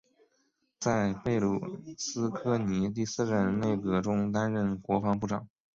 [0.79, 5.47] 在贝鲁斯柯尼第四任内阁中担任国防部长。